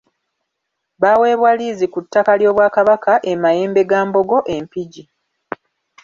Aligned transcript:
Baaweebwa 1.01 1.51
liizi 1.57 1.85
ku 1.93 1.99
ttaka 2.03 2.31
ly’Obwakabaka 2.39 3.13
e 3.31 3.33
Mayembegambogo 3.41 4.37
e 4.53 4.55
Mpigi. 4.63 5.03